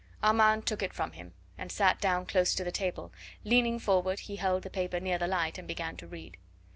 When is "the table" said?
2.63-3.13